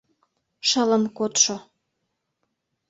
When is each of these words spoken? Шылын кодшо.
Шылын 0.67 1.03
кодшо. 1.17 1.55